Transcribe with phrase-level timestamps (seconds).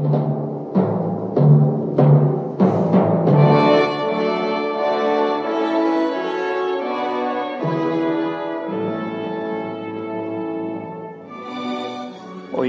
[0.00, 0.06] Hoy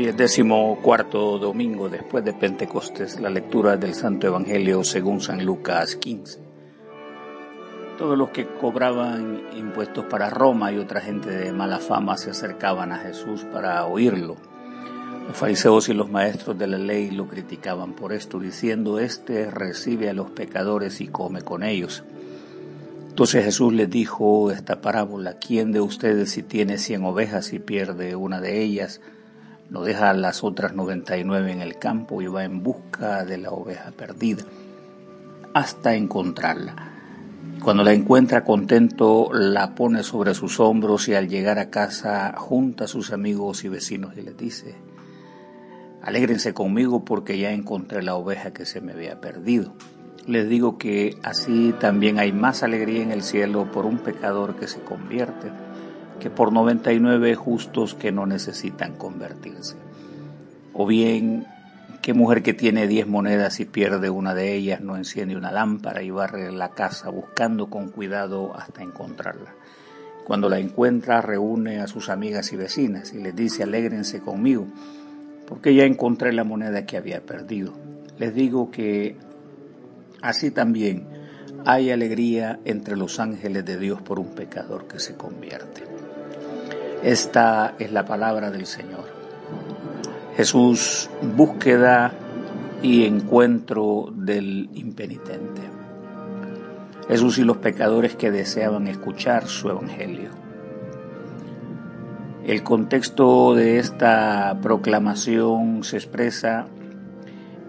[0.07, 5.95] es décimo cuarto domingo después de Pentecostés, la lectura del Santo Evangelio según San Lucas
[5.95, 6.41] 15.
[7.97, 12.91] Todos los que cobraban impuestos para Roma y otra gente de mala fama se acercaban
[12.91, 14.50] a Jesús para oírlo.
[15.27, 20.09] Los fariseos y los maestros de la ley lo criticaban por esto, diciendo, Este recibe
[20.09, 22.03] a los pecadores y come con ellos.
[23.09, 28.15] Entonces Jesús les dijo esta parábola, ¿quién de ustedes si tiene cien ovejas y pierde
[28.15, 29.01] una de ellas?
[29.71, 33.91] no deja las otras 99 en el campo y va en busca de la oveja
[33.91, 34.43] perdida
[35.53, 36.75] hasta encontrarla.
[37.63, 42.83] Cuando la encuentra contento, la pone sobre sus hombros y al llegar a casa junta
[42.83, 44.75] a sus amigos y vecinos y les dice,
[46.01, 49.73] alégrense conmigo porque ya encontré la oveja que se me había perdido.
[50.27, 54.67] Les digo que así también hay más alegría en el cielo por un pecador que
[54.67, 55.51] se convierte
[56.21, 59.75] que por 99 justos que no necesitan convertirse.
[60.71, 61.47] O bien,
[62.03, 66.03] qué mujer que tiene 10 monedas y pierde una de ellas no enciende una lámpara
[66.03, 69.55] y barre la casa buscando con cuidado hasta encontrarla.
[70.23, 74.67] Cuando la encuentra, reúne a sus amigas y vecinas y les dice, alégrense conmigo,
[75.51, 77.73] porque ya encontré la moneda que había perdido.
[78.17, 79.17] Les digo que
[80.21, 81.05] así también
[81.65, 85.83] hay alegría entre los ángeles de Dios por un pecador que se convierte.
[87.03, 89.03] Esta es la palabra del Señor.
[90.37, 92.13] Jesús, búsqueda
[92.81, 95.63] y encuentro del impenitente.
[97.09, 100.29] Jesús y los pecadores que deseaban escuchar su evangelio.
[102.51, 106.67] El contexto de esta proclamación se expresa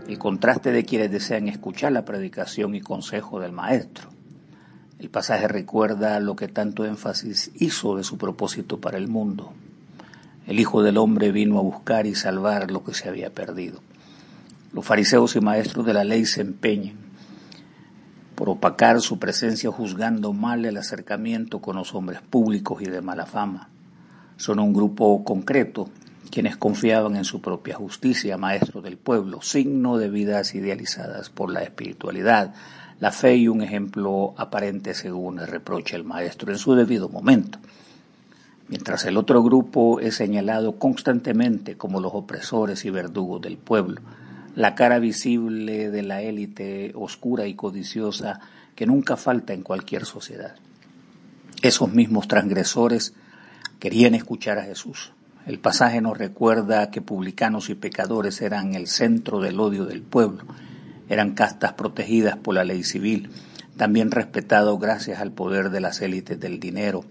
[0.08, 4.12] el contraste de quienes desean escuchar la predicación y consejo del Maestro
[5.02, 9.52] el pasaje recuerda lo que tanto énfasis hizo de su propósito para el mundo.
[10.46, 13.80] El Hijo del Hombre vino a buscar y salvar lo que se había perdido.
[14.72, 16.94] Los fariseos y maestros de la ley se empeñan
[18.36, 23.26] por opacar su presencia juzgando mal el acercamiento con los hombres públicos y de mala
[23.26, 23.71] fama.
[24.36, 25.88] Son un grupo concreto
[26.30, 31.62] quienes confiaban en su propia justicia, maestro del pueblo, signo de vidas idealizadas por la
[31.62, 32.54] espiritualidad,
[33.00, 37.58] la fe y un ejemplo aparente según el reproche el maestro en su debido momento.
[38.68, 44.00] Mientras el otro grupo es señalado constantemente como los opresores y verdugos del pueblo,
[44.54, 48.40] la cara visible de la élite oscura y codiciosa
[48.74, 50.54] que nunca falta en cualquier sociedad.
[51.60, 53.14] Esos mismos transgresores
[53.82, 55.12] querían escuchar a Jesús.
[55.44, 60.44] El pasaje nos recuerda que publicanos y pecadores eran el centro del odio del pueblo
[61.08, 63.30] eran castas protegidas por la ley civil,
[63.76, 67.04] también respetados gracias al poder de las élites del dinero,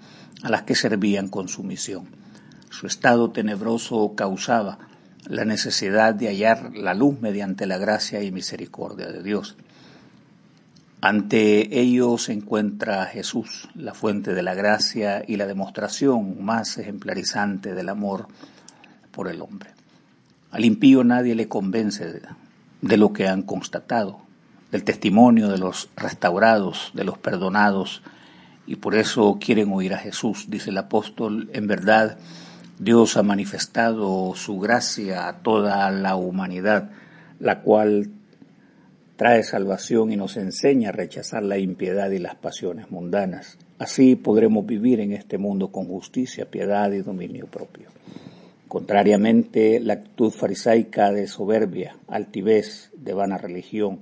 [0.43, 2.05] a las que servían con sumisión.
[2.69, 4.79] Su estado tenebroso causaba
[5.27, 9.57] la necesidad de hallar la luz mediante la gracia y misericordia de Dios.
[11.03, 17.73] Ante ellos se encuentra Jesús, la fuente de la gracia y la demostración más ejemplarizante
[17.73, 18.27] del amor
[19.09, 19.71] por el hombre.
[20.51, 22.21] Al impío nadie le convence
[22.81, 24.19] de lo que han constatado,
[24.71, 28.03] del testimonio de los restaurados, de los perdonados,
[28.67, 32.19] y por eso quieren oír a Jesús, dice el apóstol, en verdad
[32.77, 36.91] Dios ha manifestado su gracia a toda la humanidad,
[37.39, 38.11] la cual
[39.21, 43.59] trae salvación y nos enseña a rechazar la impiedad y las pasiones mundanas.
[43.77, 47.89] Así podremos vivir en este mundo con justicia, piedad y dominio propio.
[48.67, 53.99] Contrariamente, la actitud farisaica de soberbia, altivez, de vana religión,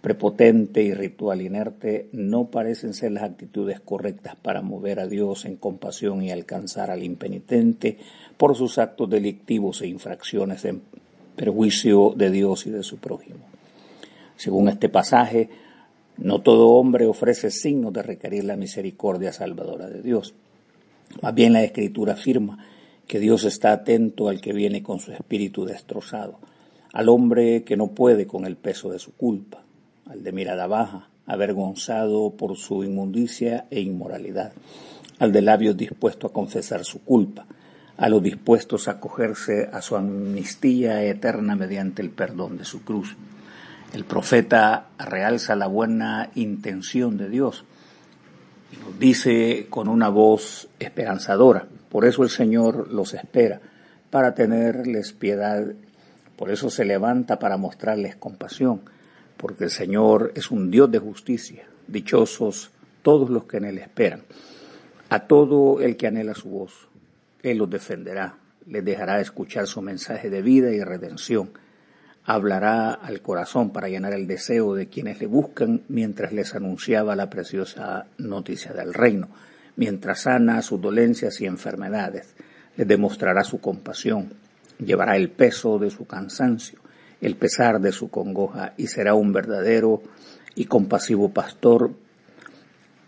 [0.00, 5.54] prepotente y ritual inerte no parecen ser las actitudes correctas para mover a Dios en
[5.54, 7.98] compasión y alcanzar al impenitente
[8.36, 10.82] por sus actos delictivos e infracciones en
[11.36, 13.55] perjuicio de Dios y de su prójimo.
[14.36, 15.48] Según este pasaje,
[16.18, 20.34] no todo hombre ofrece signos de requerir la misericordia salvadora de Dios.
[21.22, 22.58] Más bien la Escritura afirma
[23.06, 26.38] que Dios está atento al que viene con su espíritu destrozado,
[26.92, 29.62] al hombre que no puede con el peso de su culpa,
[30.06, 34.52] al de mirada baja, avergonzado por su inmundicia e inmoralidad,
[35.18, 37.46] al de labios dispuesto a confesar su culpa,
[37.96, 43.16] a los dispuestos a acogerse a su amnistía eterna mediante el perdón de su cruz.
[43.92, 47.64] El profeta realza la buena intención de Dios
[48.72, 53.60] y nos dice con una voz esperanzadora, por eso el Señor los espera,
[54.10, 55.64] para tenerles piedad,
[56.36, 58.82] Por eso se levanta para mostrarles compasión,
[59.38, 61.64] porque el Señor es un Dios de justicia.
[61.86, 62.72] Dichosos
[63.02, 64.22] todos los que en Él esperan.
[65.08, 66.88] A todo el que anhela su voz,
[67.42, 68.36] Él los defenderá,
[68.66, 71.50] les dejará escuchar su mensaje de vida y redención.
[72.28, 77.30] Hablará al corazón para llenar el deseo de quienes le buscan mientras les anunciaba la
[77.30, 79.28] preciosa noticia del reino,
[79.76, 82.34] mientras sana sus dolencias y enfermedades.
[82.76, 84.32] Les demostrará su compasión,
[84.78, 86.80] llevará el peso de su cansancio,
[87.20, 90.02] el pesar de su congoja y será un verdadero
[90.56, 91.92] y compasivo pastor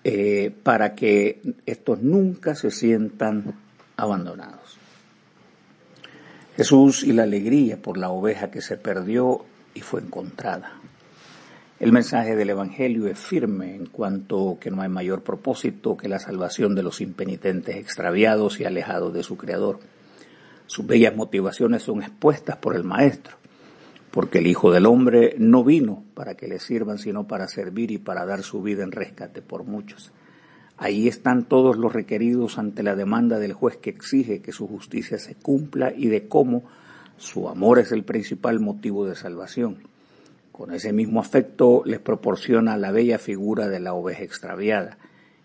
[0.04, 3.56] eh, para que estos nunca se sientan
[3.96, 4.77] abandonados.
[6.58, 9.44] Jesús y la alegría por la oveja que se perdió
[9.74, 10.72] y fue encontrada.
[11.78, 16.18] El mensaje del Evangelio es firme en cuanto que no hay mayor propósito que la
[16.18, 19.78] salvación de los impenitentes extraviados y alejados de su Creador.
[20.66, 23.36] Sus bellas motivaciones son expuestas por el Maestro,
[24.10, 27.98] porque el Hijo del Hombre no vino para que le sirvan, sino para servir y
[27.98, 30.10] para dar su vida en rescate por muchos.
[30.78, 35.18] Ahí están todos los requeridos ante la demanda del juez que exige que su justicia
[35.18, 36.62] se cumpla y de cómo
[37.16, 39.78] su amor es el principal motivo de salvación.
[40.52, 44.98] Con ese mismo afecto les proporciona la bella figura de la oveja extraviada,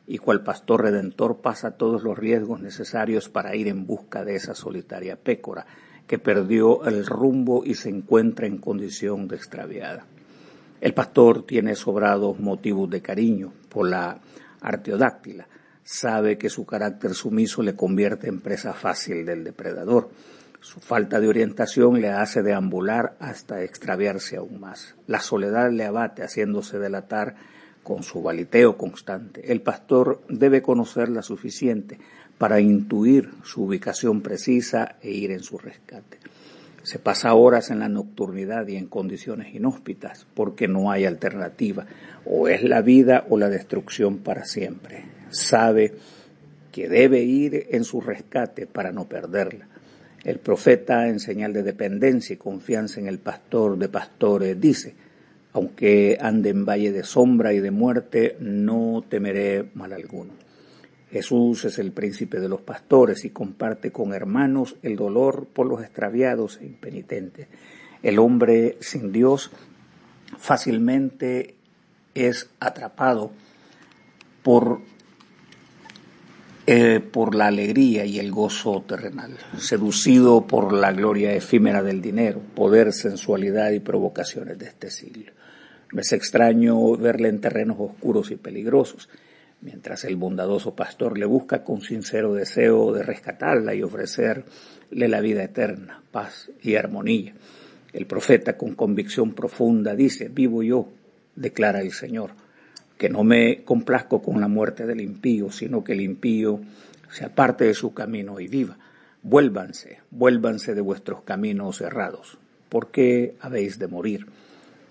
[0.06, 4.54] y cual pastor redentor pasa todos los riesgos necesarios para ir en busca de esa
[4.54, 5.66] solitaria pécora
[6.06, 10.06] que perdió el rumbo y se encuentra en condición de extraviada.
[10.82, 14.20] El pastor tiene sobrados motivos de cariño por la
[14.64, 15.48] arteodáctila.
[15.84, 20.10] Sabe que su carácter sumiso le convierte en presa fácil del depredador
[20.64, 24.96] su falta de orientación le hace deambular hasta extraviarse aún más.
[25.08, 27.36] La soledad le abate haciéndose delatar
[27.84, 29.52] con su valiteo constante.
[29.52, 32.00] El pastor debe conocerla suficiente
[32.38, 36.20] para intuir su ubicación precisa e ir en su rescate.
[36.84, 41.86] Se pasa horas en la nocturnidad y en condiciones inhóspitas porque no hay alternativa.
[42.26, 45.06] O es la vida o la destrucción para siempre.
[45.30, 45.94] Sabe
[46.72, 49.68] que debe ir en su rescate para no perderla.
[50.24, 54.96] El profeta, en señal de dependencia y confianza en el pastor de pastores, dice,
[55.54, 60.34] aunque ande en valle de sombra y de muerte, no temeré mal alguno.
[61.14, 65.84] Jesús es el príncipe de los pastores y comparte con hermanos el dolor por los
[65.84, 67.48] extraviados e impenitentes.
[68.02, 69.52] El hombre sin Dios
[70.40, 71.54] fácilmente
[72.16, 73.32] es atrapado
[74.42, 74.82] por
[76.66, 82.40] eh, por la alegría y el gozo terrenal, seducido por la gloria efímera del dinero,
[82.56, 85.34] poder, sensualidad y provocaciones de este siglo.
[85.92, 89.10] Me es extraño verle en terrenos oscuros y peligrosos,
[89.64, 94.46] mientras el bondadoso pastor le busca con sincero deseo de rescatarla y ofrecerle
[94.92, 97.34] la vida eterna, paz y armonía.
[97.94, 100.90] El profeta con convicción profunda dice, vivo yo,
[101.36, 102.32] declara el Señor
[102.98, 106.62] que no me complazco con la muerte del impío, sino que el impío
[107.12, 108.78] se aparte de su camino y viva.
[109.22, 112.38] Vuélvanse, vuélvanse de vuestros caminos errados.
[112.70, 114.28] ¿Por qué habéis de morir?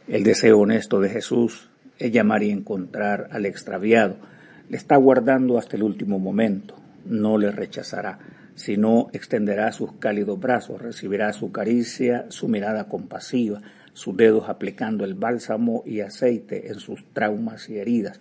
[0.08, 4.16] El deseo honesto de Jesús es llamar y encontrar al extraviado.
[4.68, 6.76] Le está guardando hasta el último momento.
[7.04, 8.18] No le rechazará,
[8.54, 13.60] sino extenderá sus cálidos brazos, recibirá su caricia, su mirada compasiva,
[13.92, 18.20] sus dedos aplicando el bálsamo y aceite en sus traumas y heridas.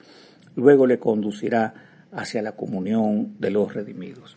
[0.55, 1.73] Luego le conducirá
[2.11, 4.35] hacia la comunión de los redimidos.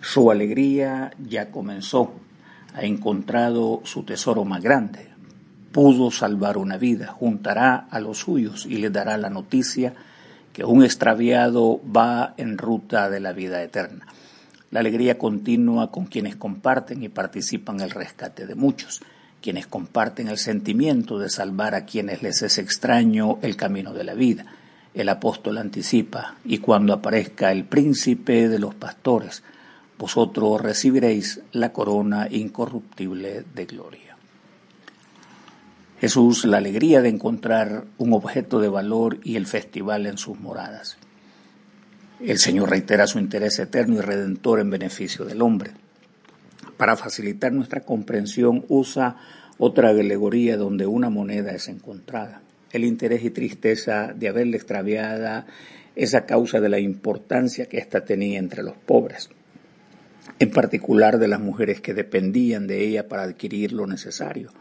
[0.00, 2.12] Su alegría ya comenzó,
[2.74, 5.08] ha encontrado su tesoro más grande,
[5.72, 9.94] pudo salvar una vida, juntará a los suyos y le dará la noticia
[10.58, 14.08] que un extraviado va en ruta de la vida eterna.
[14.72, 19.00] La alegría continua con quienes comparten y participan el rescate de muchos
[19.40, 24.14] quienes comparten el sentimiento de salvar a quienes les es extraño el camino de la
[24.14, 24.46] vida.
[24.94, 29.44] El apóstol anticipa, y cuando aparezca el príncipe de los pastores,
[29.96, 34.17] vosotros recibiréis la corona incorruptible de gloria.
[36.00, 40.96] Jesús, la alegría de encontrar un objeto de valor y el festival en sus moradas.
[42.20, 45.72] El Señor reitera su interés eterno y redentor en beneficio del hombre
[46.76, 49.16] para facilitar nuestra comprensión, usa
[49.58, 52.40] otra alegoría donde una moneda es encontrada.
[52.70, 55.46] El interés y tristeza de haberle extraviada
[55.96, 59.30] es a causa de la importancia que ésta tenía entre los pobres,
[60.38, 64.52] en particular de las mujeres que dependían de ella para adquirir lo necesario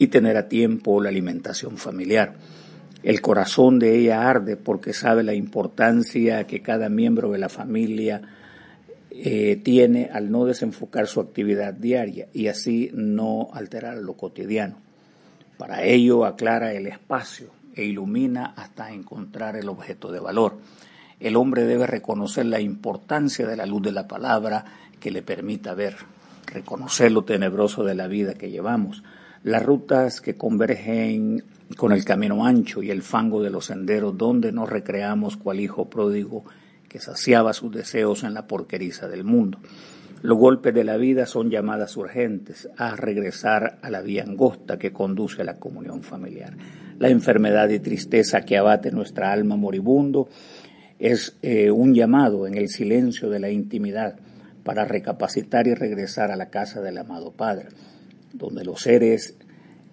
[0.00, 2.32] y tener a tiempo la alimentación familiar.
[3.02, 8.22] El corazón de ella arde porque sabe la importancia que cada miembro de la familia
[9.10, 14.78] eh, tiene al no desenfocar su actividad diaria y así no alterar lo cotidiano.
[15.58, 20.56] Para ello aclara el espacio e ilumina hasta encontrar el objeto de valor.
[21.20, 24.64] El hombre debe reconocer la importancia de la luz de la palabra
[24.98, 25.96] que le permita ver,
[26.46, 29.02] reconocer lo tenebroso de la vida que llevamos,
[29.42, 31.42] las rutas que convergen
[31.76, 35.88] con el camino ancho y el fango de los senderos donde nos recreamos cual hijo
[35.88, 36.44] pródigo
[36.88, 39.58] que saciaba sus deseos en la porqueriza del mundo.
[40.22, 44.92] Los golpes de la vida son llamadas urgentes a regresar a la vía angosta que
[44.92, 46.54] conduce a la comunión familiar.
[46.98, 50.28] La enfermedad y tristeza que abate nuestra alma moribundo
[50.98, 54.16] es eh, un llamado en el silencio de la intimidad
[54.62, 57.68] para recapacitar y regresar a la casa del amado Padre,
[58.32, 59.36] donde los seres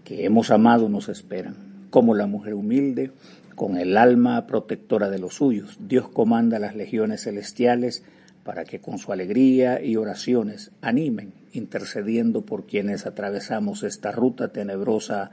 [0.03, 3.11] que hemos amado nos esperan, como la mujer humilde
[3.55, 5.77] con el alma protectora de los suyos.
[5.79, 8.03] Dios comanda las legiones celestiales
[8.43, 15.31] para que con su alegría y oraciones animen, intercediendo por quienes atravesamos esta ruta tenebrosa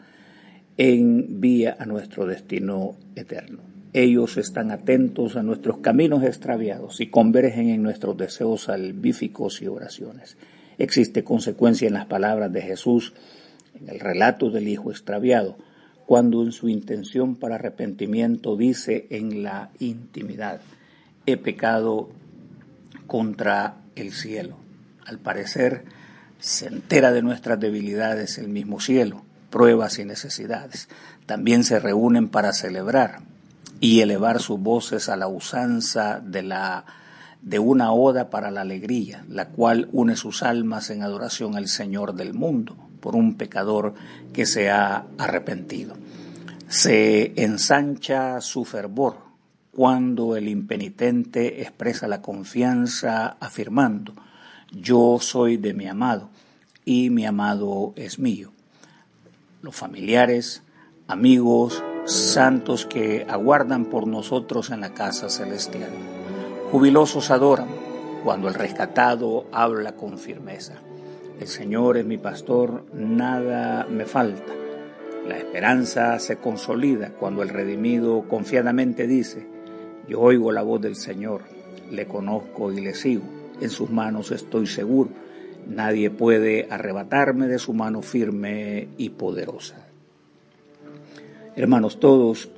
[0.79, 3.61] en vía a nuestro destino eterno.
[3.93, 10.37] Ellos están atentos a nuestros caminos extraviados y convergen en nuestros deseos salvíficos y oraciones.
[10.79, 13.15] Existe consecuencia en las palabras de Jesús
[13.75, 15.57] en el relato del Hijo extraviado
[16.07, 20.61] cuando en su intención para arrepentimiento dice en la intimidad,
[21.27, 22.11] he pecado
[23.07, 24.57] contra el cielo.
[25.07, 25.85] Al parecer,
[26.41, 30.89] se entera de nuestras debilidades el mismo cielo, pruebas y necesidades.
[31.27, 33.21] También se reúnen para celebrar
[33.81, 36.85] y elevar sus voces a la usanza de la
[37.45, 42.15] de una oda para la alegría, la cual une sus almas en adoración al Señor
[42.15, 43.95] del mundo por un pecador
[44.33, 45.95] que se ha arrepentido.
[46.69, 49.19] Se ensancha su fervor
[49.73, 54.15] cuando el impenitente expresa la confianza afirmando,
[54.73, 56.31] yo soy de mi amado
[56.85, 58.53] y mi amado es mío.
[59.61, 60.63] Los familiares,
[61.09, 65.91] amigos, santos que aguardan por nosotros en la casa celestial.
[66.71, 67.69] Jubilosos adoran
[68.25, 70.75] cuando el rescatado habla con firmeza.
[71.39, 74.53] El Señor es mi pastor, nada me falta.
[75.29, 79.47] La esperanza se consolida cuando el redimido confiadamente dice,
[80.09, 81.43] yo oigo la voz del Señor,
[81.91, 83.25] le conozco y le sigo,
[83.61, 85.11] en sus manos estoy seguro,
[85.69, 89.87] nadie puede arrebatarme de su mano firme y poderosa.
[91.57, 92.51] Hermanos, todos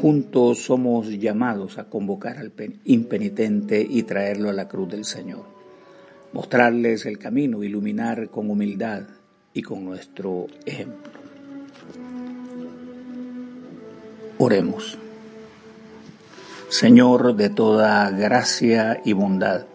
[0.00, 2.52] juntos somos llamados a convocar al
[2.84, 5.62] impenitente y traerlo a la cruz del Señor
[6.32, 9.02] mostrarles el camino, iluminar con humildad
[9.52, 11.12] y con nuestro ejemplo.
[14.38, 14.98] Oremos.
[16.68, 19.66] Señor de toda gracia y bondad,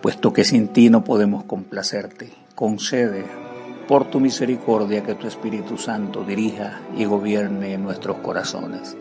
[0.00, 3.43] puesto que sin ti no podemos complacerte, concede
[3.86, 8.96] por tu misericordia que tu Espíritu Santo dirija y gobierne nuestros corazones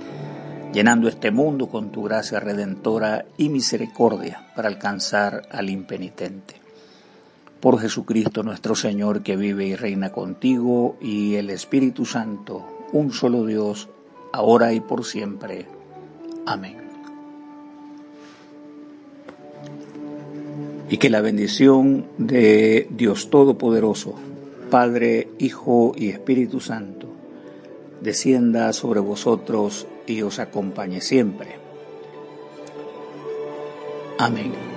[0.74, 6.56] llenando este mundo con tu gracia redentora y misericordia para alcanzar al impenitente.
[7.60, 13.46] Por Jesucristo nuestro Señor que vive y reina contigo y el Espíritu Santo, un solo
[13.46, 13.88] Dios,
[14.34, 15.68] ahora y por siempre.
[16.46, 16.78] Amén.
[20.90, 24.16] Y que la bendición de Dios Todopoderoso,
[24.74, 27.06] Padre, Hijo y Espíritu Santo,
[28.01, 31.60] descienda sobre vosotros y os acompañe siempre.
[34.18, 34.73] Amén.